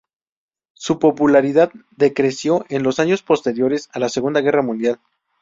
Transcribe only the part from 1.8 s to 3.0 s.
decreció en los